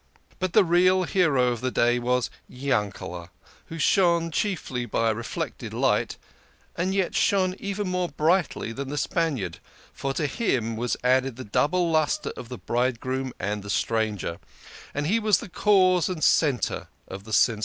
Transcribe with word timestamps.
But 0.39 0.53
the 0.53 0.63
real 0.63 1.03
hero 1.03 1.49
of 1.49 1.61
the 1.61 1.69
day 1.69 1.99
was 1.99 2.31
Yankel, 2.49 3.29
who 3.67 3.77
shone 3.77 4.31
chiefly 4.31 4.87
by 4.87 5.11
reflected 5.11 5.75
light, 5.75 6.17
but 6.75 6.87
yet 6.87 7.13
shone 7.13 7.55
even 7.59 7.87
more 7.87 8.09
bril 8.09 8.47
liantly 8.47 8.75
than 8.75 8.89
the 8.89 8.97
Spaniard, 8.97 9.59
for 9.93 10.11
to 10.15 10.25
him 10.25 10.75
was 10.75 10.97
added 11.03 11.35
the 11.35 11.43
double 11.43 11.91
lustre 11.91 12.33
of 12.35 12.49
the 12.49 12.57
bridegroom 12.57 13.31
and 13.39 13.61
the 13.61 13.69
stranger, 13.69 14.39
and 14.95 15.05
he 15.05 15.19
was 15.19 15.37
the 15.37 15.49
cause 15.49 16.09
and 16.09 16.23
centre 16.23 16.87
of 17.07 17.23
the 17.23 17.31
sensation. 17.31 17.59